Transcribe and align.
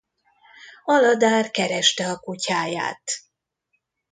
Aladár 0.85 1.51
kereste 1.51 2.09
a 2.09 2.17
kutyáját. 2.19 3.03